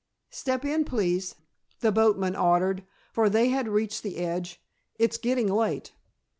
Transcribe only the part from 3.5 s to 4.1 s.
reached